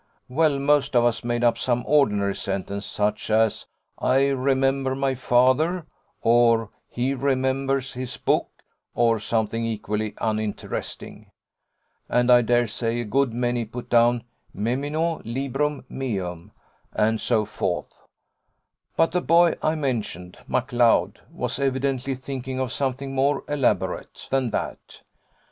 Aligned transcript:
Well, 0.29 0.57
most 0.57 0.95
of 0.95 1.05
us 1.05 1.23
made 1.23 1.43
up 1.43 1.59
some 1.59 1.83
ordinary 1.85 2.33
sentence 2.35 2.87
such 2.87 3.29
as 3.29 3.67
"I 3.99 4.29
remember 4.29 4.95
my 4.95 5.13
father," 5.13 5.85
or 6.23 6.71
"He 6.89 7.13
remembers 7.13 7.93
his 7.93 8.17
book," 8.17 8.49
or 8.95 9.19
something 9.19 9.63
equally 9.63 10.15
uninteresting: 10.19 11.29
and 12.09 12.31
I 12.31 12.41
dare 12.41 12.65
say 12.65 12.99
a 12.99 13.05
good 13.05 13.31
many 13.31 13.63
put 13.63 13.91
down 13.91 14.23
memino 14.55 15.21
librum 15.23 15.85
meum, 15.87 16.51
and 16.93 17.21
so 17.21 17.45
forth: 17.45 17.93
but 18.97 19.11
the 19.11 19.21
boy 19.21 19.53
I 19.61 19.75
mentioned 19.75 20.37
McLeod 20.49 21.17
was 21.31 21.59
evidently 21.59 22.15
thinking 22.15 22.59
of 22.59 22.73
something 22.73 23.13
more 23.13 23.43
elaborate 23.47 24.29
than 24.31 24.49
that. 24.49 25.03